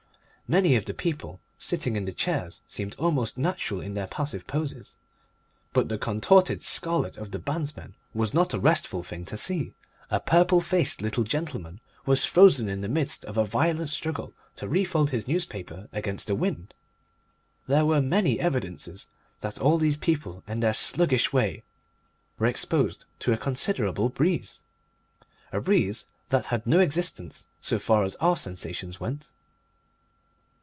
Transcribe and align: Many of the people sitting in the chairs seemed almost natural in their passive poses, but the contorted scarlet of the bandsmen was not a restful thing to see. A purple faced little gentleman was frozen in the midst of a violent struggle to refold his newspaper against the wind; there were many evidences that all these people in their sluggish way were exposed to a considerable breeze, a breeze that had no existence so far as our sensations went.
Many 0.59 0.75
of 0.75 0.83
the 0.83 0.93
people 0.93 1.39
sitting 1.57 1.95
in 1.95 2.03
the 2.03 2.11
chairs 2.11 2.61
seemed 2.67 2.93
almost 2.99 3.37
natural 3.37 3.79
in 3.79 3.93
their 3.93 4.07
passive 4.07 4.47
poses, 4.47 4.97
but 5.71 5.87
the 5.87 5.97
contorted 5.97 6.61
scarlet 6.61 7.15
of 7.15 7.31
the 7.31 7.39
bandsmen 7.39 7.93
was 8.13 8.33
not 8.33 8.53
a 8.53 8.59
restful 8.59 9.01
thing 9.01 9.23
to 9.27 9.37
see. 9.37 9.71
A 10.09 10.19
purple 10.19 10.59
faced 10.59 11.01
little 11.01 11.23
gentleman 11.23 11.79
was 12.05 12.25
frozen 12.25 12.67
in 12.67 12.81
the 12.81 12.89
midst 12.89 13.23
of 13.23 13.37
a 13.37 13.45
violent 13.45 13.91
struggle 13.91 14.33
to 14.57 14.67
refold 14.67 15.11
his 15.11 15.25
newspaper 15.25 15.87
against 15.93 16.27
the 16.27 16.35
wind; 16.35 16.73
there 17.69 17.85
were 17.85 18.01
many 18.01 18.37
evidences 18.37 19.07
that 19.39 19.57
all 19.57 19.77
these 19.77 19.95
people 19.95 20.43
in 20.49 20.59
their 20.59 20.73
sluggish 20.73 21.31
way 21.31 21.63
were 22.37 22.47
exposed 22.47 23.05
to 23.19 23.31
a 23.31 23.37
considerable 23.37 24.09
breeze, 24.09 24.59
a 25.53 25.61
breeze 25.61 26.07
that 26.27 26.47
had 26.47 26.67
no 26.67 26.81
existence 26.81 27.47
so 27.61 27.79
far 27.79 28.03
as 28.03 28.17
our 28.17 28.35
sensations 28.35 28.99
went. 28.99 29.31